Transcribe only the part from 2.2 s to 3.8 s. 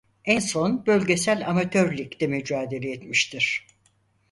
mücadele etmiştir.